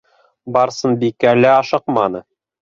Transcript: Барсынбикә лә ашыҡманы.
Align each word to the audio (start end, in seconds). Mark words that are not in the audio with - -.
Барсынбикә 0.55 1.35
лә 1.43 1.53
ашыҡманы. 1.59 2.25